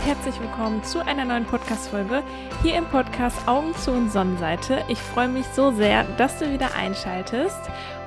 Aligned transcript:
Und 0.00 0.06
herzlich 0.06 0.40
willkommen 0.40 0.82
zu 0.82 1.04
einer 1.04 1.26
neuen 1.26 1.44
Podcast-Folge 1.44 2.22
hier 2.62 2.76
im 2.76 2.86
Podcast 2.86 3.46
Augen 3.46 3.74
zu 3.74 3.90
und 3.90 4.10
Sonnenseite. 4.10 4.82
Ich 4.88 4.98
freue 4.98 5.28
mich 5.28 5.44
so 5.48 5.72
sehr, 5.72 6.04
dass 6.16 6.38
du 6.38 6.50
wieder 6.50 6.74
einschaltest 6.74 7.60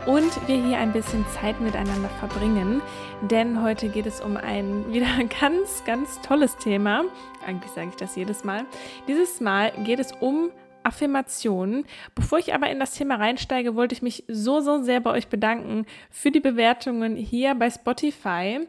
und 0.08 0.48
wir 0.48 0.56
hier 0.56 0.80
ein 0.80 0.92
bisschen 0.92 1.24
Zeit 1.28 1.62
miteinander 1.62 2.10
verbringen, 2.20 2.82
denn 3.22 3.62
heute 3.62 3.90
geht 3.90 4.08
es 4.08 4.22
um 4.22 4.38
ein 4.38 4.86
wieder 4.92 5.06
ganz, 5.40 5.84
ganz 5.86 6.20
tolles 6.22 6.58
Thema. 6.58 7.04
Eigentlich 7.46 7.72
sage 7.74 7.90
ich 7.90 7.96
das 7.96 8.16
jedes 8.16 8.44
Mal. 8.44 8.66
Dieses 9.08 9.40
Mal 9.40 9.72
geht 9.84 10.00
es 10.00 10.14
um 10.14 10.50
Affirmationen. 10.84 11.86
Bevor 12.16 12.40
ich 12.40 12.54
aber 12.54 12.70
in 12.70 12.80
das 12.80 12.92
Thema 12.92 13.16
reinsteige, 13.16 13.76
wollte 13.76 13.94
ich 13.94 14.02
mich 14.02 14.24
so, 14.28 14.60
so 14.62 14.82
sehr 14.82 15.00
bei 15.00 15.12
euch 15.12 15.28
bedanken 15.28 15.86
für 16.10 16.32
die 16.32 16.40
Bewertungen 16.40 17.16
hier 17.16 17.56
bei 17.56 17.70
Spotify 17.70 18.68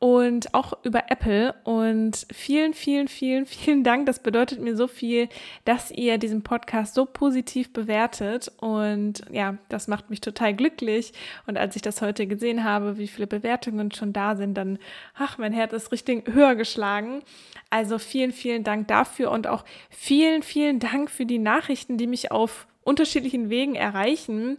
und 0.00 0.54
auch 0.54 0.72
über 0.82 1.10
Apple. 1.10 1.54
Und 1.62 2.26
vielen, 2.32 2.72
vielen, 2.74 3.06
vielen, 3.06 3.46
vielen 3.46 3.84
Dank. 3.84 4.06
Das 4.06 4.18
bedeutet 4.18 4.60
mir 4.60 4.74
so 4.74 4.88
viel, 4.88 5.28
dass 5.64 5.90
ihr 5.92 6.18
diesen 6.18 6.42
Podcast 6.42 6.94
so 6.94 7.04
positiv 7.04 7.72
bewertet. 7.72 8.50
Und 8.56 9.22
ja, 9.30 9.58
das 9.68 9.86
macht 9.86 10.10
mich 10.10 10.20
total 10.20 10.54
glücklich. 10.54 11.12
Und 11.46 11.58
als 11.58 11.76
ich 11.76 11.82
das 11.82 12.00
heute 12.00 12.26
gesehen 12.26 12.64
habe, 12.64 12.96
wie 12.98 13.08
viele 13.08 13.26
Bewertungen 13.26 13.92
schon 13.92 14.12
da 14.12 14.36
sind, 14.36 14.54
dann, 14.54 14.78
ach, 15.14 15.36
mein 15.36 15.52
Herz 15.52 15.72
ist 15.74 15.92
richtig 15.92 16.32
höher 16.32 16.54
geschlagen. 16.54 17.22
Also 17.68 17.98
vielen, 17.98 18.32
vielen 18.32 18.64
Dank 18.64 18.88
dafür 18.88 19.30
und 19.30 19.46
auch 19.46 19.64
vielen, 19.90 20.42
vielen 20.42 20.80
Dank 20.80 21.10
für 21.10 21.26
die 21.26 21.38
Nachrichten, 21.38 21.98
die 21.98 22.06
mich 22.06 22.32
auf 22.32 22.66
unterschiedlichen 22.84 23.50
Wegen 23.50 23.74
erreichen. 23.74 24.56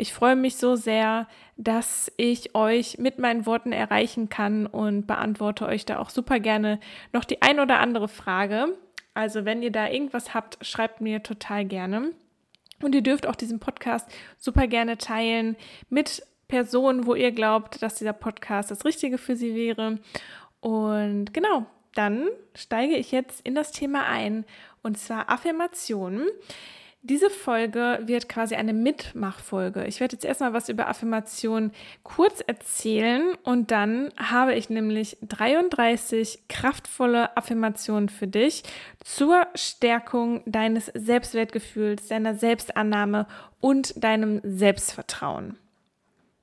Ich 0.00 0.14
freue 0.14 0.34
mich 0.34 0.56
so 0.56 0.76
sehr, 0.76 1.28
dass 1.58 2.10
ich 2.16 2.54
euch 2.54 2.96
mit 2.96 3.18
meinen 3.18 3.44
Worten 3.44 3.70
erreichen 3.70 4.30
kann 4.30 4.64
und 4.64 5.06
beantworte 5.06 5.66
euch 5.66 5.84
da 5.84 5.98
auch 5.98 6.08
super 6.08 6.40
gerne 6.40 6.80
noch 7.12 7.24
die 7.24 7.42
ein 7.42 7.60
oder 7.60 7.80
andere 7.80 8.08
Frage. 8.08 8.78
Also 9.12 9.44
wenn 9.44 9.62
ihr 9.62 9.70
da 9.70 9.90
irgendwas 9.90 10.32
habt, 10.32 10.64
schreibt 10.64 11.02
mir 11.02 11.22
total 11.22 11.66
gerne. 11.66 12.12
Und 12.82 12.94
ihr 12.94 13.02
dürft 13.02 13.26
auch 13.26 13.36
diesen 13.36 13.60
Podcast 13.60 14.08
super 14.38 14.66
gerne 14.66 14.96
teilen 14.96 15.54
mit 15.90 16.22
Personen, 16.48 17.04
wo 17.04 17.14
ihr 17.14 17.32
glaubt, 17.32 17.82
dass 17.82 17.96
dieser 17.96 18.14
Podcast 18.14 18.70
das 18.70 18.86
Richtige 18.86 19.18
für 19.18 19.36
sie 19.36 19.54
wäre. 19.54 19.98
Und 20.60 21.34
genau, 21.34 21.66
dann 21.94 22.26
steige 22.54 22.96
ich 22.96 23.12
jetzt 23.12 23.46
in 23.46 23.54
das 23.54 23.70
Thema 23.70 24.06
ein, 24.06 24.46
und 24.82 24.96
zwar 24.96 25.28
Affirmationen. 25.28 26.26
Diese 27.02 27.30
Folge 27.30 28.00
wird 28.02 28.28
quasi 28.28 28.56
eine 28.56 28.74
Mitmachfolge. 28.74 29.86
Ich 29.86 30.00
werde 30.00 30.16
jetzt 30.16 30.24
erstmal 30.24 30.52
was 30.52 30.68
über 30.68 30.86
Affirmationen 30.86 31.72
kurz 32.02 32.42
erzählen 32.46 33.34
und 33.42 33.70
dann 33.70 34.12
habe 34.18 34.54
ich 34.54 34.68
nämlich 34.68 35.16
33 35.22 36.46
kraftvolle 36.48 37.34
Affirmationen 37.38 38.10
für 38.10 38.26
dich 38.26 38.64
zur 39.02 39.46
Stärkung 39.54 40.42
deines 40.44 40.86
Selbstwertgefühls, 40.92 42.08
deiner 42.08 42.34
Selbstannahme 42.34 43.26
und 43.60 44.04
deinem 44.04 44.42
Selbstvertrauen. 44.44 45.56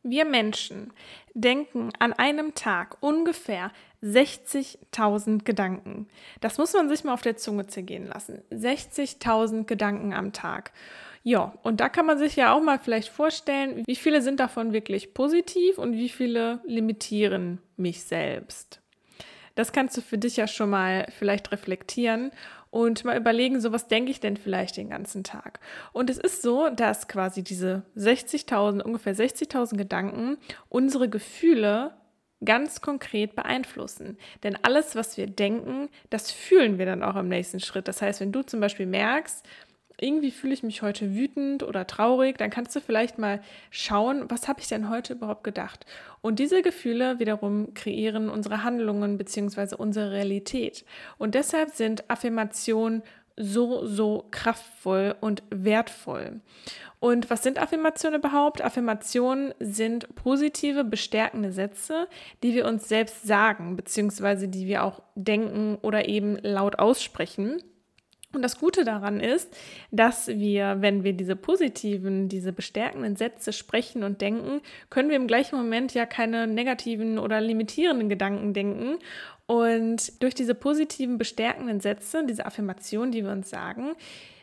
Wir 0.01 0.25
Menschen 0.25 0.91
denken 1.35 1.91
an 1.99 2.13
einem 2.13 2.55
Tag 2.55 2.97
ungefähr 3.01 3.71
60.000 4.03 5.43
Gedanken. 5.43 6.07
Das 6.39 6.57
muss 6.57 6.73
man 6.73 6.87
sich 6.89 7.03
mal 7.03 7.13
auf 7.13 7.21
der 7.21 7.37
Zunge 7.37 7.67
zergehen 7.67 8.07
lassen. 8.07 8.43
60.000 8.51 9.65
Gedanken 9.65 10.13
am 10.13 10.33
Tag. 10.33 10.71
Ja, 11.23 11.53
und 11.63 11.81
da 11.81 11.89
kann 11.89 12.05
man 12.05 12.17
sich 12.17 12.35
ja 12.35 12.53
auch 12.53 12.61
mal 12.61 12.79
vielleicht 12.79 13.09
vorstellen, 13.09 13.83
wie 13.85 13.95
viele 13.95 14.21
sind 14.21 14.39
davon 14.39 14.71
wirklich 14.71 15.13
positiv 15.13 15.77
und 15.77 15.93
wie 15.93 16.09
viele 16.09 16.61
limitieren 16.65 17.59
mich 17.75 18.03
selbst. 18.03 18.81
Das 19.55 19.71
kannst 19.71 19.97
du 19.97 20.01
für 20.01 20.19
dich 20.19 20.37
ja 20.37 20.47
schon 20.47 20.69
mal 20.69 21.07
vielleicht 21.17 21.51
reflektieren 21.51 22.31
und 22.69 23.03
mal 23.03 23.17
überlegen, 23.17 23.59
so 23.59 23.71
was 23.71 23.87
denke 23.87 24.11
ich 24.11 24.19
denn 24.19 24.37
vielleicht 24.37 24.77
den 24.77 24.89
ganzen 24.89 25.23
Tag. 25.23 25.59
Und 25.93 26.09
es 26.09 26.17
ist 26.17 26.43
so, 26.43 26.69
dass 26.69 27.07
quasi 27.07 27.43
diese 27.43 27.83
60.000, 27.97 28.81
ungefähr 28.83 29.15
60.000 29.15 29.77
Gedanken 29.77 30.37
unsere 30.69 31.09
Gefühle 31.09 31.95
ganz 32.45 32.81
konkret 32.81 33.35
beeinflussen. 33.35 34.17
Denn 34.43 34.57
alles, 34.61 34.95
was 34.95 35.17
wir 35.17 35.27
denken, 35.27 35.89
das 36.09 36.31
fühlen 36.31 36.77
wir 36.77 36.85
dann 36.85 37.03
auch 37.03 37.15
im 37.15 37.29
nächsten 37.29 37.59
Schritt. 37.59 37.87
Das 37.87 38.01
heißt, 38.01 38.21
wenn 38.21 38.31
du 38.31 38.43
zum 38.43 38.59
Beispiel 38.59 38.85
merkst, 38.85 39.45
irgendwie 39.99 40.31
fühle 40.31 40.53
ich 40.53 40.61
mich 40.61 40.83
heute 40.83 41.15
wütend 41.15 41.63
oder 41.63 41.87
traurig, 41.87 42.37
dann 42.37 42.51
kannst 42.51 42.75
du 42.75 42.81
vielleicht 42.81 43.17
mal 43.17 43.41
schauen, 43.71 44.29
was 44.29 44.47
habe 44.47 44.59
ich 44.59 44.67
denn 44.67 44.89
heute 44.89 45.13
überhaupt 45.13 45.43
gedacht. 45.43 45.85
Und 46.21 46.37
diese 46.37 46.61
Gefühle 46.61 47.19
wiederum 47.19 47.73
kreieren 47.73 48.29
unsere 48.29 48.63
Handlungen 48.63 49.17
bzw. 49.17 49.75
unsere 49.75 50.11
Realität. 50.11 50.85
Und 51.17 51.33
deshalb 51.33 51.71
sind 51.71 52.09
Affirmationen 52.11 53.01
so, 53.37 53.85
so 53.85 54.25
kraftvoll 54.31 55.15
und 55.21 55.43
wertvoll. 55.49 56.41
Und 56.99 57.29
was 57.29 57.43
sind 57.43 57.59
Affirmationen 57.59 58.19
überhaupt? 58.19 58.63
Affirmationen 58.63 59.53
sind 59.59 60.15
positive, 60.15 60.83
bestärkende 60.83 61.51
Sätze, 61.51 62.07
die 62.41 62.55
wir 62.55 62.65
uns 62.65 62.89
selbst 62.89 63.27
sagen, 63.27 63.75
beziehungsweise 63.75 64.47
die 64.47 64.65
wir 64.65 64.83
auch 64.83 65.01
denken 65.15 65.77
oder 65.83 66.09
eben 66.09 66.37
laut 66.41 66.79
aussprechen. 66.79 67.61
Und 68.33 68.41
das 68.41 68.59
Gute 68.59 68.83
daran 68.83 69.19
ist, 69.19 69.55
dass 69.89 70.27
wir, 70.27 70.77
wenn 70.81 71.03
wir 71.03 71.13
diese 71.13 71.35
positiven, 71.35 72.27
diese 72.27 72.51
bestärkenden 72.51 73.15
Sätze 73.15 73.53
sprechen 73.53 74.03
und 74.03 74.19
denken, 74.19 74.61
können 74.89 75.09
wir 75.09 75.15
im 75.15 75.27
gleichen 75.27 75.55
Moment 75.55 75.93
ja 75.93 76.05
keine 76.05 76.45
negativen 76.45 77.19
oder 77.19 77.39
limitierenden 77.39 78.09
Gedanken 78.09 78.53
denken. 78.53 78.97
Und 79.47 80.21
durch 80.21 80.35
diese 80.35 80.53
positiven, 80.53 81.17
bestärkenden 81.17 81.79
Sätze, 81.79 82.25
diese 82.25 82.45
Affirmationen, 82.45 83.11
die 83.11 83.23
wir 83.23 83.31
uns 83.31 83.49
sagen, 83.49 83.95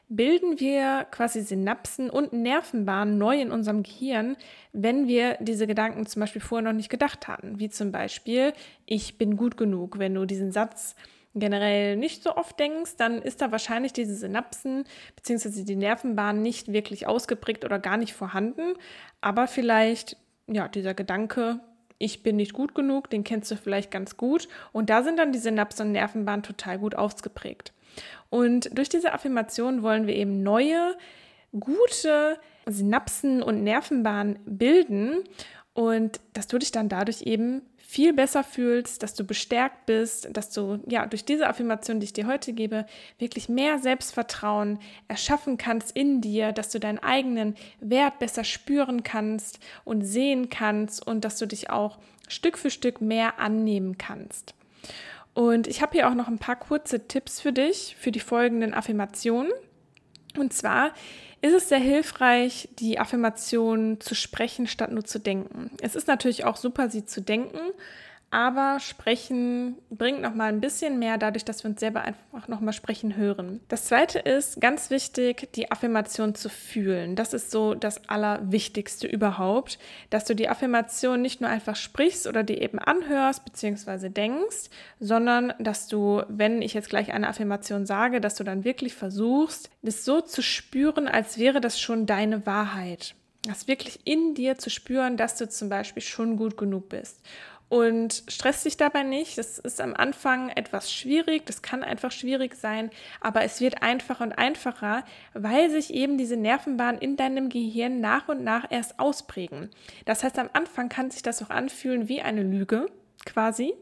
bilden 0.09 0.61
wir 0.61 1.07
quasi 1.11 1.43
Synapsen 1.43 2.11
und 2.11 2.33
Nervenbahnen 2.33 3.19
neu 3.19 3.41
in 3.41 3.51
unserem 3.51 3.83
Gehirn, 3.83 4.37
wenn 4.73 5.07
wir 5.07 5.37
diese 5.41 5.67
Gedanken 5.67 6.07
zum 6.07 6.21
Beispiel 6.21 6.43
vorher 6.43 6.71
noch 6.71 6.77
nicht 6.77 6.91
gedacht 6.91 7.29
hatten. 7.29 7.59
Wie 7.59 7.69
zum 7.69 7.93
Beispiel, 7.93 8.53
ich 8.87 9.19
bin 9.19 9.37
gut 9.37 9.57
genug. 9.57 9.99
Wenn 9.99 10.15
du 10.15 10.25
diesen 10.25 10.53
Satz 10.53 10.95
generell 11.35 11.97
nicht 11.97 12.23
so 12.23 12.37
oft 12.37 12.59
denkst, 12.59 12.97
dann 12.97 13.21
ist 13.21 13.43
da 13.43 13.51
wahrscheinlich 13.51 13.93
diese 13.93 14.15
Synapsen 14.15 14.85
bzw. 15.17 15.65
die 15.65 15.77
Nervenbahn 15.77 16.43
nicht 16.43 16.73
wirklich 16.73 17.07
ausgeprägt 17.07 17.65
oder 17.65 17.79
gar 17.79 17.97
nicht 17.97 18.15
vorhanden. 18.15 18.75
Aber 19.21 19.47
vielleicht, 19.47 20.17
ja, 20.47 20.69
dieser 20.69 20.95
Gedanke, 20.95 21.61
ich 22.05 22.23
bin 22.23 22.37
nicht 22.37 22.53
gut 22.53 22.75
genug, 22.75 23.09
den 23.09 23.25
kennst 23.25 23.51
du 23.51 23.57
vielleicht 23.57 23.91
ganz 23.91 24.17
gut. 24.17 24.49
Und 24.73 24.91
da 24.91 25.03
sind 25.03 25.19
dann 25.19 25.33
die 25.33 25.39
Synapsen 25.39 25.87
und 25.87 25.93
Nervenbahnen 25.93 26.43
total 26.43 26.79
gut 26.79 26.95
ausgeprägt. 26.95 27.73
Und 28.29 28.77
durch 28.77 28.89
diese 28.89 29.13
Affirmation 29.13 29.83
wollen 29.83 30.07
wir 30.07 30.15
eben 30.15 30.43
neue, 30.43 30.97
gute 31.59 32.39
Synapsen 32.67 33.43
und 33.43 33.63
Nervenbahnen 33.63 34.39
bilden 34.45 35.25
und 35.73 36.21
dass 36.35 36.47
du 36.47 36.59
dich 36.59 36.73
dann 36.73 36.89
dadurch 36.89 37.23
eben 37.23 37.63
viel 37.95 38.13
besser 38.13 38.43
fühlst, 38.43 39.05
dass 39.05 39.15
du 39.15 39.23
bestärkt 39.23 39.87
bist, 39.87 40.29
dass 40.33 40.51
du 40.51 40.81
ja 40.89 41.07
durch 41.07 41.25
diese 41.25 41.47
Affirmation, 41.47 42.01
die 42.01 42.07
ich 42.07 42.13
dir 42.13 42.27
heute 42.27 42.53
gebe, 42.53 42.87
wirklich 43.21 43.49
mehr 43.49 43.79
Selbstvertrauen 43.79 44.81
erschaffen 45.07 45.59
kannst 45.59 45.97
in 45.97 46.21
dir, 46.21 46.51
dass 46.51 46.71
du 46.71 46.81
deinen 46.81 46.99
eigenen 46.99 47.55
Wert 47.79 48.19
besser 48.19 48.43
spüren 48.43 49.05
kannst 49.05 49.61
und 49.85 50.03
sehen 50.03 50.51
kannst 50.51 51.07
und 51.07 51.25
dass 51.25 51.39
du 51.39 51.47
dich 51.47 51.71
auch 51.71 51.99
Stück 52.27 52.59
für 52.59 52.71
Stück 52.71 53.01
mehr 53.01 53.39
annehmen 53.39 53.97
kannst. 53.97 54.55
Und 55.33 55.69
ich 55.69 55.81
habe 55.81 55.93
hier 55.93 56.09
auch 56.09 56.15
noch 56.15 56.27
ein 56.27 56.39
paar 56.39 56.57
kurze 56.57 57.07
Tipps 57.07 57.41
für 57.41 57.53
dich 57.53 57.95
für 57.97 58.11
die 58.11 58.19
folgenden 58.19 58.75
Affirmationen. 58.75 59.53
Und 60.37 60.53
zwar 60.53 60.93
ist 61.41 61.55
es 61.55 61.69
sehr 61.69 61.79
hilfreich, 61.79 62.69
die 62.79 62.99
Affirmation 62.99 64.01
zu 64.01 64.15
sprechen, 64.15 64.67
statt 64.67 64.91
nur 64.91 65.05
zu 65.05 65.19
denken. 65.21 65.71
Es 65.81 65.95
ist 65.95 66.09
natürlich 66.09 66.45
auch 66.45 66.57
super, 66.57 66.89
sie 66.89 67.05
zu 67.05 67.21
denken, 67.21 67.59
aber 68.35 68.81
sprechen 68.81 69.77
bringt 69.91 70.21
noch 70.21 70.35
mal 70.35 70.49
ein 70.49 70.61
bisschen 70.61 70.99
mehr 70.99 71.19
dadurch, 71.19 71.45
dass 71.45 71.63
wir 71.63 71.71
uns 71.71 71.79
selber 71.79 72.03
einfach 72.03 72.49
noch 72.49 72.59
mal 72.59 72.73
sprechen 72.73 73.15
hören. 73.17 73.61
Das 73.69 73.85
zweite 73.85 74.19
ist 74.19 74.61
ganz 74.61 74.91
wichtig, 74.91 75.53
die 75.55 75.71
Affirmation 75.71 76.35
zu 76.35 76.49
fühlen. 76.49 77.15
Das 77.15 77.33
ist 77.33 77.53
so 77.53 77.75
das 77.75 78.09
allerwichtigste 78.09 79.07
überhaupt, 79.07 79.79
dass 80.11 80.25
du 80.25 80.35
die 80.35 80.49
Affirmation 80.49 81.23
nicht 81.23 81.41
nur 81.41 81.49
einfach 81.49 81.77
sprichst 81.77 82.27
oder 82.27 82.43
die 82.43 82.59
eben 82.59 82.81
anhörst 82.81 83.45
bzw. 83.45 84.09
denkst, 84.09 84.69
sondern 84.99 85.53
dass 85.61 85.87
du, 85.87 86.23
wenn 86.27 86.61
ich 86.61 86.75
jetzt 86.75 86.91
gleich 86.91 87.13
eine 87.13 87.29
Affirmation 87.29 87.87
sage, 87.87 88.21
dass 88.21 88.35
du 88.35 88.43
dann 88.43 88.65
wirklich 88.65 88.95
versuchst, 88.95 89.71
es 89.83 90.05
so 90.05 90.21
zu 90.21 90.43
spüren, 90.43 91.07
als 91.07 91.39
wäre 91.39 91.61
das 91.61 91.79
schon 91.79 92.05
deine 92.07 92.45
Wahrheit. 92.47 93.15
Das 93.47 93.69
wirklich 93.69 94.01
in 94.05 94.35
dir 94.35 94.57
zu 94.57 94.71
spüren, 94.71 95.19
dass 95.19 95.37
du 95.37 95.49
zum 95.49 95.69
Beispiel 95.69 96.03
schon 96.03 96.39
gut 96.39 96.57
genug 96.57 96.89
bist 96.89 97.21
und 97.75 98.23
stress 98.29 98.63
dich 98.63 98.77
dabei 98.77 99.03
nicht. 99.03 99.37
Das 99.37 99.59
ist 99.59 99.81
am 99.81 99.95
Anfang 99.95 100.49
etwas 100.49 100.93
schwierig, 100.93 101.45
das 101.45 101.61
kann 101.61 101.83
einfach 101.83 102.13
schwierig 102.13 102.55
sein, 102.55 102.89
aber 103.21 103.43
es 103.43 103.61
wird 103.61 103.83
einfacher 103.83 104.23
und 104.23 104.39
einfacher, 104.39 105.03
weil 105.33 105.71
sich 105.71 105.93
eben 105.93 106.17
diese 106.17 106.37
Nervenbahnen 106.37 107.01
in 107.01 107.17
deinem 107.17 107.49
Gehirn 107.49 108.01
nach 108.01 108.29
und 108.29 108.45
nach 108.45 108.71
erst 108.71 109.01
ausprägen. 109.01 109.71
Das 110.05 110.23
heißt, 110.23 110.39
am 110.39 110.51
Anfang 110.53 110.89
kann 110.89 111.11
sich 111.11 111.23
das 111.23 111.43
auch 111.43 111.51
anfühlen 111.51 112.09
wie 112.09 112.23
eine 112.23 112.45
Lüge 112.45 112.87
quasi. 113.27 113.75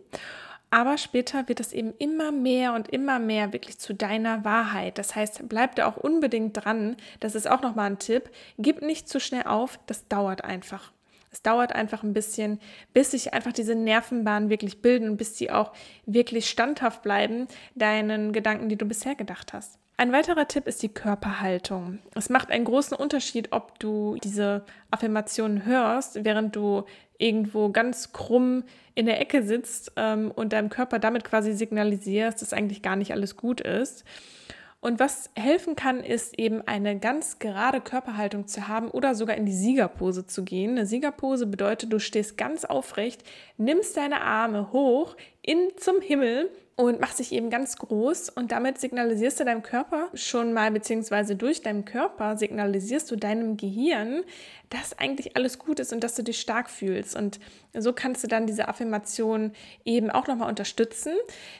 aber 0.71 0.97
später 0.97 1.49
wird 1.49 1.61
es 1.61 1.75
eben 1.75 1.93
immer 1.99 2.33
mehr 2.33 2.73
und 2.73 2.89
immer 2.89 3.19
mehr 3.19 3.53
wirklich 3.53 3.79
zu 3.79 3.93
deiner 3.95 4.43
Wahrheit. 4.43 4.97
Das 4.97 5.15
heißt, 5.15 5.47
bleib 5.51 5.75
da 5.75 5.87
auch 5.87 5.99
unbedingt 5.99 6.55
dran. 6.55 6.97
Das 7.21 7.35
ist 7.35 7.47
auch 7.47 7.61
nochmal 7.61 7.91
ein 7.91 7.99
Tipp. 7.99 8.31
Gib 8.57 8.81
nicht 8.81 9.07
zu 9.07 9.21
schnell 9.21 9.43
auf, 9.43 9.79
das 9.87 10.09
dauert 10.09 10.45
einfach. 10.45 10.93
Es 11.33 11.43
dauert 11.43 11.75
einfach 11.75 12.03
ein 12.03 12.13
bisschen, 12.13 12.61
bis 12.93 13.11
sich 13.11 13.35
einfach 13.35 13.53
diese 13.53 13.75
Nervenbahnen 13.75 14.51
wirklich 14.51 14.83
bilden 14.83 15.09
und 15.09 15.17
bis 15.17 15.37
sie 15.37 15.51
auch 15.51 15.73
wirklich 16.07 16.49
standhaft 16.49 17.03
bleiben, 17.03 17.49
deinen 17.75 18.33
Gedanken, 18.33 18.69
die 18.69 18.77
du 18.77 18.85
bisher 18.85 19.15
gedacht 19.15 19.53
hast. 19.53 19.79
Ein 19.97 20.13
weiterer 20.13 20.49
Tipp 20.49 20.67
ist 20.67 20.83
die 20.83 20.89
Körperhaltung. 20.89 22.01
Es 22.15 22.29
macht 22.29 22.51
einen 22.51 22.65
großen 22.65 22.97
Unterschied, 22.97 23.53
ob 23.53 23.79
du 23.79 24.17
diese 24.23 24.65
Affirmationen 24.91 25.65
hörst, 25.65 26.25
während 26.25 26.57
du 26.57 26.85
irgendwo 27.19 27.71
ganz 27.71 28.13
krumm 28.13 28.65
in 28.95 29.07
der 29.07 29.21
Ecke 29.21 29.43
sitzt 29.43 29.93
ähm, 29.97 30.31
und 30.35 30.53
deinem 30.53 30.71
Körper 30.71 30.99
damit 30.99 31.25
quasi 31.25 31.53
signalisierst, 31.53 32.43
dass 32.43 32.53
eigentlich 32.53 32.83
gar 32.83 32.97
nicht 32.97 33.13
alles 33.13 33.37
gut 33.37 33.61
ist. 33.61 34.05
Und 34.85 34.99
was 34.99 35.31
helfen 35.37 35.77
kann, 35.77 36.01
ist 36.01 36.37
eben 36.41 36.61
eine 36.67 36.99
ganz 36.99 37.39
gerade 37.39 37.81
Körperhaltung 37.81 38.49
zu 38.49 38.67
haben 38.67 38.91
oder 38.91 39.15
sogar 39.15 39.37
in 39.37 39.47
die 39.47 39.53
Siegerpose 39.53 40.27
zu 40.27 40.43
gehen. 40.43 40.73
Eine 40.73 40.87
Siegerpose 40.87 41.47
bedeutet, 41.47 41.93
du 41.93 42.01
stehst 42.01 42.37
ganz 42.37 42.65
aufrecht, 42.65 43.23
nimmst 43.57 43.97
deine 43.97 44.23
Arme 44.23 44.73
hoch 44.73 45.17
in 45.41 45.71
zum 45.77 46.01
Himmel 46.01 46.51
und 46.77 47.01
machst 47.01 47.19
dich 47.19 47.33
eben 47.33 47.51
ganz 47.51 47.77
groß 47.77 48.31
und 48.31 48.51
damit 48.51 48.79
signalisierst 48.79 49.41
du 49.41 49.45
deinem 49.45 49.63
Körper 49.63 50.09
schon 50.15 50.53
mal, 50.53 50.71
beziehungsweise 50.71 51.37
durch 51.37 51.61
deinen 51.61 51.85
Körper 51.85 52.37
signalisierst 52.37 53.11
du 53.11 53.17
deinem 53.17 53.57
Gehirn, 53.57 54.23
dass 54.71 54.99
eigentlich 54.99 55.37
alles 55.37 55.59
gut 55.59 55.81
ist 55.81 55.93
und 55.93 56.03
dass 56.03 56.15
du 56.15 56.23
dich 56.23 56.41
stark 56.41 56.71
fühlst. 56.71 57.15
Und 57.15 57.41
so 57.75 57.93
kannst 57.93 58.25
du 58.25 58.29
dann 58.29 58.47
diese 58.47 58.69
Affirmation 58.69 59.53
eben 59.85 60.11
auch 60.11 60.27
nochmal 60.27 60.49
unterstützen. 60.49 61.13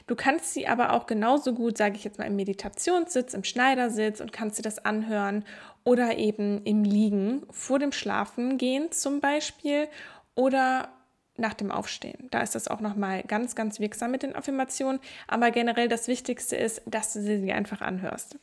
Du 0.07 0.15
kannst 0.15 0.53
sie 0.53 0.67
aber 0.67 0.93
auch 0.93 1.05
genauso 1.05 1.53
gut, 1.53 1.77
sage 1.77 1.95
ich 1.95 2.03
jetzt 2.03 2.17
mal, 2.17 2.25
im 2.25 2.35
Meditationssitz, 2.35 3.35
im 3.35 3.43
Schneidersitz 3.43 4.19
und 4.19 4.33
kannst 4.33 4.57
dir 4.57 4.63
das 4.63 4.83
anhören 4.83 5.45
oder 5.83 6.17
eben 6.17 6.63
im 6.63 6.83
Liegen 6.83 7.43
vor 7.51 7.77
dem 7.77 7.91
Schlafen 7.91 8.57
gehen 8.57 8.91
zum 8.91 9.19
Beispiel 9.19 9.87
oder 10.35 10.89
nach 11.35 11.53
dem 11.53 11.71
Aufstehen. 11.71 12.27
Da 12.31 12.41
ist 12.41 12.55
das 12.55 12.67
auch 12.67 12.79
nochmal 12.79 13.23
ganz, 13.23 13.55
ganz 13.55 13.79
wirksam 13.79 14.11
mit 14.11 14.23
den 14.23 14.35
Affirmationen. 14.35 14.99
Aber 15.27 15.51
generell 15.51 15.87
das 15.87 16.07
Wichtigste 16.07 16.55
ist, 16.55 16.81
dass 16.85 17.13
du 17.13 17.21
sie 17.21 17.51
einfach 17.51 17.81
anhörst. 17.81 18.37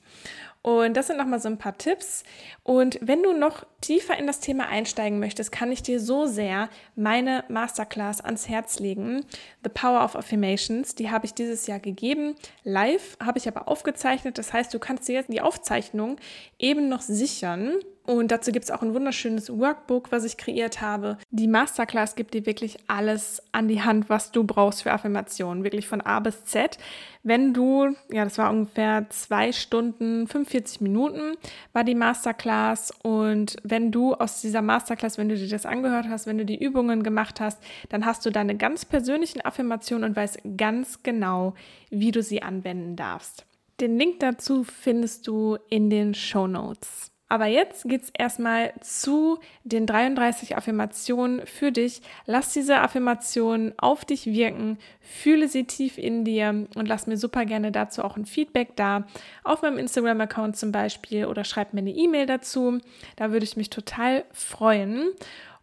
Und 0.62 0.95
das 0.95 1.07
sind 1.07 1.17
nochmal 1.17 1.41
so 1.41 1.49
ein 1.49 1.57
paar 1.57 1.79
Tipps. 1.79 2.23
Und 2.62 2.99
wenn 3.01 3.23
du 3.23 3.33
noch 3.33 3.65
tiefer 3.81 4.19
in 4.19 4.27
das 4.27 4.41
Thema 4.41 4.69
einsteigen 4.69 5.19
möchtest, 5.19 5.53
kann 5.53 5.73
ich 5.73 5.83
dir 5.83 5.99
so 6.01 6.27
sehr 6.27 6.69
meine 6.97 7.45
Masterclass 7.49 8.21
ans 8.21 8.49
Herz 8.49 8.79
legen. 8.79 9.25
The 9.65 9.71
Power 9.71 10.05
of 10.05 10.17
Affirmations. 10.17 10.95
Die 10.95 11.11
habe 11.11 11.25
ich 11.25 11.33
dieses 11.33 11.67
Jahr 11.67 11.81
gegeben. 11.81 12.35
Live 12.62 13.17
habe 13.25 13.39
ich 13.39 13.49
aber 13.49 13.69
aufgezeichnet. 13.69 14.37
Das 14.37 14.53
heißt, 14.53 14.73
du 14.75 14.79
kannst 14.79 15.09
dir 15.09 15.15
jetzt 15.15 15.33
die 15.33 15.41
Aufzeichnung 15.41 16.17
eben 16.59 16.91
noch 16.91 17.01
sichern. 17.01 17.77
Und 18.11 18.33
dazu 18.33 18.51
gibt 18.51 18.65
es 18.65 18.71
auch 18.73 18.83
ein 18.83 18.93
wunderschönes 18.93 19.57
Workbook, 19.57 20.11
was 20.11 20.25
ich 20.25 20.37
kreiert 20.37 20.81
habe. 20.81 21.17
Die 21.31 21.47
Masterclass 21.47 22.17
gibt 22.17 22.35
dir 22.35 22.45
wirklich 22.45 22.79
alles 22.89 23.41
an 23.53 23.69
die 23.69 23.83
Hand, 23.83 24.09
was 24.09 24.33
du 24.33 24.43
brauchst 24.43 24.83
für 24.83 24.93
Affirmationen, 24.93 25.62
wirklich 25.62 25.87
von 25.87 26.01
A 26.01 26.19
bis 26.19 26.45
Z. 26.45 26.79
Wenn 27.23 27.55
du, 27.55 27.95
ja, 28.11 28.25
das 28.25 28.37
war 28.37 28.51
ungefähr 28.51 29.07
zwei 29.11 29.53
Stunden, 29.53 30.27
45 30.50 30.81
Minuten 30.81 31.37
war 31.73 31.85
die 31.85 31.94
Masterclass. 31.94 32.93
Und 33.02 33.56
wenn 33.62 33.91
du 33.91 34.14
aus 34.14 34.41
dieser 34.41 34.62
Masterclass, 34.62 35.19
wenn 35.19 35.29
du 35.29 35.37
dir 35.37 35.49
das 35.49 35.67
angehört 35.67 36.06
hast, 36.08 36.26
wenn 36.26 36.38
du 36.38 36.44
die 36.44 36.62
Übungen 36.62 37.02
gemacht 37.02 37.41
hast, 37.41 37.62
dann 37.88 38.05
hast 38.05 38.26
du 38.26 38.31
deine 38.31 38.56
ganz 38.56 38.85
persönlichen 38.85 39.41
Affirmationen 39.41 40.11
und 40.11 40.17
weißt 40.17 40.41
ganz 40.56 41.02
genau, 41.02 41.55
wie 41.91 42.11
du 42.11 42.23
sie 42.23 42.43
anwenden 42.43 42.97
darfst. 42.97 43.47
Den 43.81 43.97
Link 43.97 44.20
dazu 44.20 44.64
findest 44.64 45.26
du 45.26 45.56
in 45.70 45.88
den 45.88 46.14
Show 46.14 46.47
Notes. 46.47 47.11
Aber 47.31 47.47
jetzt 47.47 47.85
geht 47.85 48.03
es 48.03 48.11
erstmal 48.11 48.73
zu 48.81 49.38
den 49.62 49.87
33 49.87 50.56
Affirmationen 50.56 51.47
für 51.47 51.71
dich. 51.71 52.03
Lass 52.27 52.53
diese 52.53 52.81
Affirmationen 52.81 53.73
auf 53.79 54.05
dich 54.05 54.27
wirken, 54.27 54.79
fühle 55.00 55.47
sie 55.47 55.62
tief 55.62 55.97
in 55.97 56.25
dir 56.25 56.67
und 56.75 56.88
lass 56.88 57.06
mir 57.06 57.17
super 57.17 57.44
gerne 57.44 57.71
dazu 57.71 58.03
auch 58.03 58.17
ein 58.17 58.27
Feedback 58.27 58.75
da. 58.75 59.06
Auf 59.44 59.62
meinem 59.62 59.79
Instagram-Account 59.79 60.56
zum 60.56 60.73
Beispiel 60.73 61.27
oder 61.27 61.44
schreib 61.44 61.73
mir 61.73 61.82
eine 61.82 61.93
E-Mail 61.93 62.27
dazu. 62.27 62.81
Da 63.15 63.31
würde 63.31 63.44
ich 63.44 63.56
mich 63.56 63.71
total 63.71 64.25
freuen. 64.33 65.11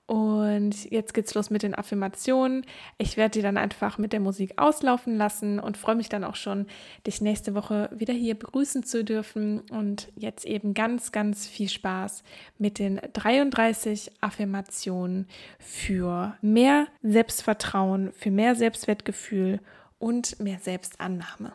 Und 0.08 0.90
jetzt 0.90 1.14
geht's 1.14 1.34
los 1.34 1.50
mit 1.50 1.64
den 1.64 1.76
Affirmationen. 1.76 2.66
Ich 2.98 3.18
werde 3.18 3.32
die 3.32 3.42
dann 3.42 3.58
einfach 3.58 3.98
mit 3.98 4.14
der 4.14 4.22
Musik 4.22 4.54
auslaufen 4.56 5.18
lassen 5.18 5.60
und 5.60 5.76
freue 5.76 5.96
mich 5.96 6.08
dann 6.08 6.24
auch 6.24 6.36
schon, 6.36 6.66
dich 7.06 7.20
nächste 7.20 7.54
Woche 7.56 7.90
wieder 7.94 8.14
hier 8.14 8.36
begrüßen 8.36 8.84
zu 8.84 9.04
dürfen. 9.04 9.60
Und 9.70 10.08
jetzt 10.16 10.46
eben 10.46 10.74
ganz, 10.74 11.12
ganz 11.12 11.46
viel 11.46 11.68
Spaß 11.68 12.24
mit 12.58 12.80
den 12.80 13.02
33 13.12 14.14
Affirmationen 14.22 15.28
für 15.60 16.38
mehr 16.42 16.88
Selbstvertrauen, 17.04 18.14
für 18.14 18.32
mehr 18.32 18.56
Selbstwertgefühl 18.56 19.60
und 20.00 20.40
mehr 20.40 20.60
Selbstannahme. 20.60 21.52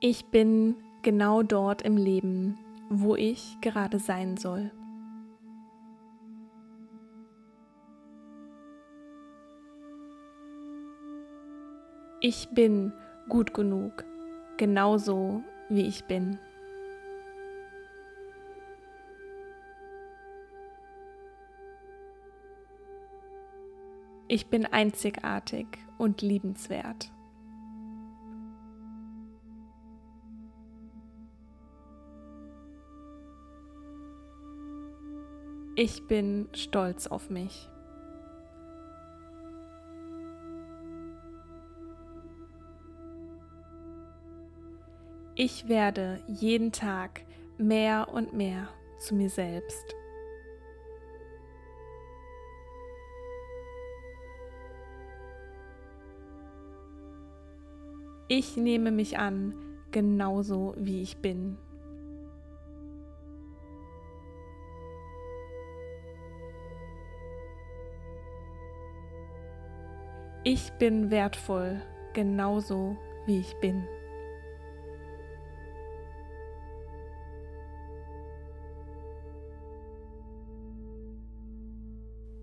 Ich 0.00 0.24
bin 0.24 0.74
genau 1.02 1.44
dort 1.44 1.82
im 1.82 1.96
Leben, 1.96 2.58
wo 2.90 3.14
ich 3.14 3.58
gerade 3.60 4.00
sein 4.00 4.36
soll. 4.36 4.72
Ich 12.24 12.50
bin 12.50 12.92
gut 13.28 13.52
genug, 13.52 14.04
genauso 14.56 15.42
wie 15.68 15.88
ich 15.88 16.04
bin. 16.04 16.38
Ich 24.28 24.46
bin 24.46 24.66
einzigartig 24.66 25.66
und 25.98 26.22
liebenswert. 26.22 27.10
Ich 35.74 36.06
bin 36.06 36.48
stolz 36.52 37.08
auf 37.08 37.30
mich. 37.30 37.71
Ich 45.34 45.66
werde 45.66 46.20
jeden 46.26 46.72
Tag 46.72 47.24
mehr 47.56 48.08
und 48.12 48.34
mehr 48.34 48.68
zu 48.98 49.14
mir 49.14 49.30
selbst. 49.30 49.96
Ich 58.28 58.56
nehme 58.58 58.90
mich 58.90 59.18
an, 59.18 59.54
genauso 59.90 60.74
wie 60.76 61.00
ich 61.00 61.16
bin. 61.18 61.56
Ich 70.44 70.72
bin 70.72 71.10
wertvoll, 71.10 71.80
genauso 72.12 72.96
wie 73.26 73.38
ich 73.38 73.54
bin. 73.60 73.86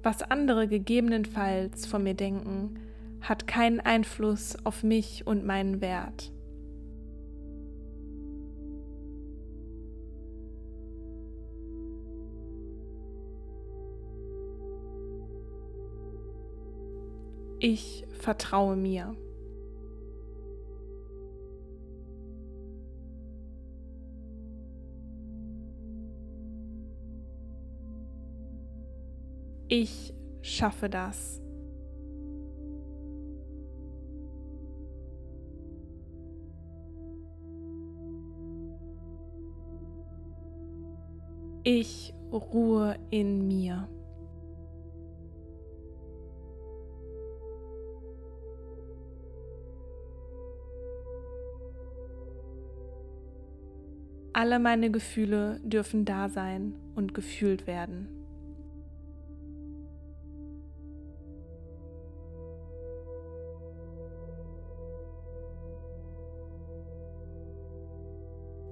Was 0.09 0.23
andere 0.23 0.67
gegebenenfalls 0.67 1.85
von 1.85 2.01
mir 2.01 2.15
denken, 2.15 2.79
hat 3.21 3.45
keinen 3.45 3.79
Einfluss 3.79 4.57
auf 4.63 4.81
mich 4.81 5.27
und 5.27 5.45
meinen 5.45 5.81
Wert. 5.81 6.31
Ich 17.59 18.03
vertraue 18.09 18.75
mir. 18.75 19.15
ich 29.69 30.13
schaffe 30.41 30.89
das. 30.89 31.41
Ich 41.63 42.13
ruhe 42.31 42.95
in 43.11 43.47
mir. 43.47 43.88
Alle 54.33 54.57
meine 54.57 54.89
Gefühle 54.89 55.59
dürfen 55.63 56.05
da 56.05 56.29
sein 56.29 56.73
und 56.95 57.13
gefühlt 57.13 57.67
werden. 57.67 58.18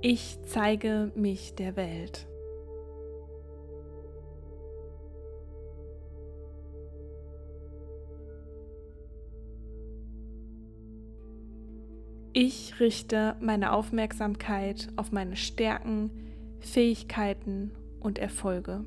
Ich 0.01 0.38
zeige 0.44 1.12
mich 1.16 1.56
der 1.56 1.75
Welt. 1.75 2.27
Ich 12.34 12.80
richte 12.80 13.36
meine 13.39 13.74
Aufmerksamkeit 13.74 14.89
auf 14.96 15.12
meine 15.12 15.36
Stärken, 15.36 16.12
Fähigkeiten 16.60 17.72
und 18.00 18.20
Erfolge. 18.20 18.86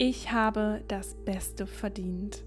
Ich 0.00 0.30
habe 0.30 0.84
das 0.86 1.16
Beste 1.24 1.66
verdient. 1.66 2.44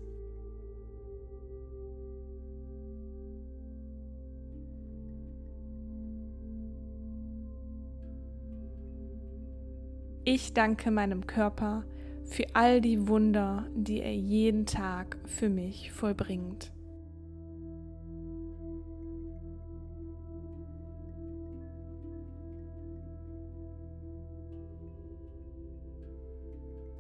Ich 10.24 10.54
danke 10.54 10.92
meinem 10.92 11.28
Körper 11.28 11.84
für 12.24 12.46
all 12.54 12.80
die 12.80 13.10
Wunder, 13.10 13.68
die 13.76 14.00
er 14.00 14.16
jeden 14.16 14.66
Tag 14.66 15.18
für 15.26 15.50
mich 15.50 15.92
vollbringt. 15.92 16.72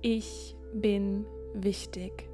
Ich 0.03 0.55
bin 0.73 1.25
wichtig. 1.53 2.27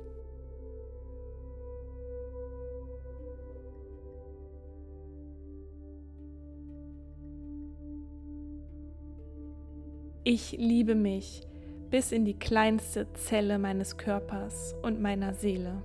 Ich 10.23 10.53
liebe 10.53 10.95
mich 10.95 11.41
bis 11.89 12.13
in 12.13 12.23
die 12.23 12.39
kleinste 12.39 13.11
Zelle 13.13 13.59
meines 13.59 13.97
Körpers 13.97 14.73
und 14.81 15.01
meiner 15.01 15.33
Seele. 15.33 15.81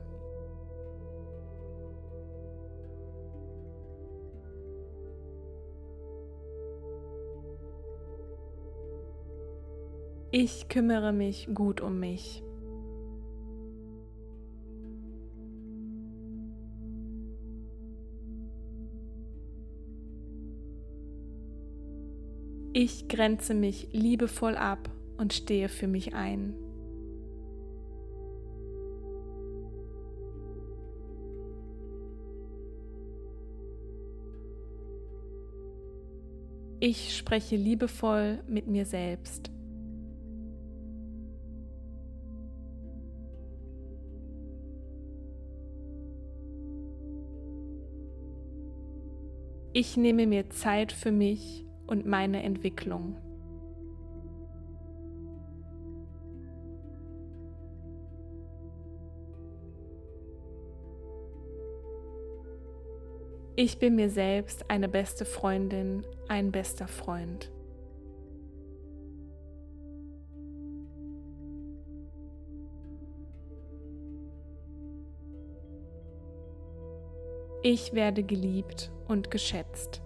Ich 10.34 10.70
kümmere 10.70 11.12
mich 11.12 11.50
gut 11.52 11.82
um 11.82 12.00
mich. 12.00 12.42
Ich 22.72 23.08
grenze 23.08 23.52
mich 23.52 23.88
liebevoll 23.92 24.56
ab 24.56 24.88
und 25.18 25.34
stehe 25.34 25.68
für 25.68 25.86
mich 25.86 26.14
ein. 26.14 26.54
Ich 36.80 37.14
spreche 37.14 37.56
liebevoll 37.56 38.42
mit 38.48 38.66
mir 38.66 38.86
selbst. 38.86 39.52
Ich 49.74 49.96
nehme 49.96 50.26
mir 50.26 50.50
Zeit 50.50 50.92
für 50.92 51.12
mich 51.12 51.64
und 51.86 52.04
meine 52.04 52.42
Entwicklung. 52.42 53.16
Ich 63.56 63.78
bin 63.78 63.96
mir 63.96 64.10
selbst 64.10 64.70
eine 64.70 64.90
beste 64.90 65.24
Freundin, 65.24 66.04
ein 66.28 66.52
bester 66.52 66.86
Freund. 66.86 67.50
Ich 77.64 77.92
werde 77.92 78.24
geliebt 78.24 78.90
und 79.06 79.30
geschätzt. 79.30 80.02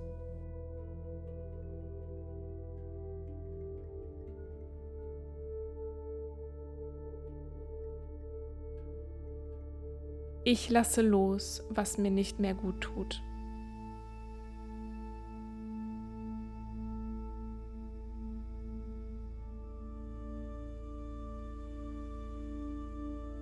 Ich 10.44 10.68
lasse 10.68 11.00
los, 11.00 11.64
was 11.70 11.96
mir 11.96 12.10
nicht 12.10 12.38
mehr 12.38 12.52
gut 12.52 12.82
tut. 12.82 13.22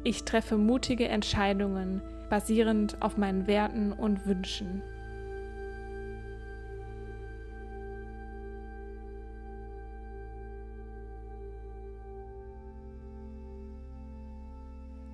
Ich 0.05 0.23
treffe 0.23 0.57
mutige 0.57 1.09
Entscheidungen 1.09 2.01
basierend 2.35 3.01
auf 3.01 3.17
meinen 3.17 3.47
Werten 3.47 3.93
und 3.93 4.27
Wünschen. 4.27 4.83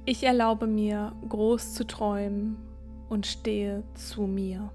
Ich 0.07 0.25
erlaube 0.25 0.67
mir, 0.67 1.13
groß 1.29 1.75
zu 1.75 1.87
träumen 1.87 2.57
und 3.11 3.27
stehe 3.27 3.83
zu 3.93 4.23
mir. 4.23 4.73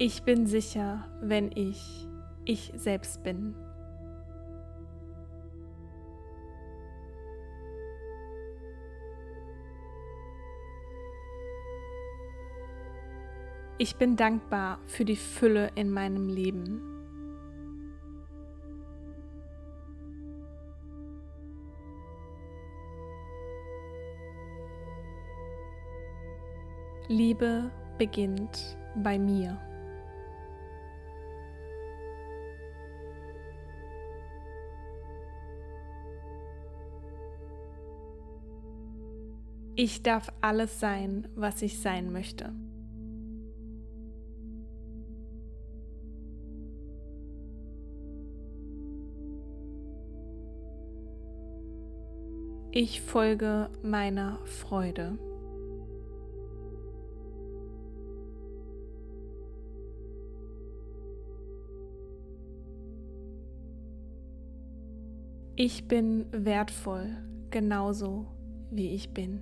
Ich 0.00 0.22
bin 0.22 0.46
sicher, 0.46 1.04
wenn 1.20 1.50
ich 1.56 2.06
ich 2.44 2.72
selbst 2.76 3.24
bin. 3.24 3.56
Ich 13.76 13.96
bin 13.96 14.14
dankbar 14.14 14.78
für 14.86 15.04
die 15.04 15.16
Fülle 15.16 15.72
in 15.74 15.90
meinem 15.90 16.28
Leben. 16.28 16.80
Liebe 27.08 27.72
beginnt 27.98 28.78
bei 28.94 29.18
mir. 29.18 29.58
Ich 39.80 40.02
darf 40.02 40.32
alles 40.40 40.80
sein, 40.80 41.28
was 41.36 41.62
ich 41.62 41.78
sein 41.78 42.10
möchte. 42.10 42.52
Ich 52.72 53.00
folge 53.02 53.70
meiner 53.84 54.44
Freude. 54.46 55.16
Ich 65.54 65.86
bin 65.86 66.26
wertvoll, 66.32 67.16
genauso 67.52 68.26
wie 68.72 68.88
ich 68.88 69.14
bin. 69.14 69.40